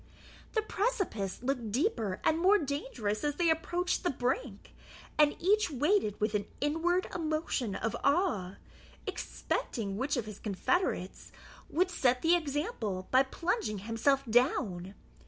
[0.53, 4.73] The precipice looked deeper and more dangerous as they approached the brink,
[5.15, 8.55] and each waited with an inward emotion of awe,
[9.05, 11.31] expecting which of his confederates
[11.69, 14.95] would set the example by plunging himself down.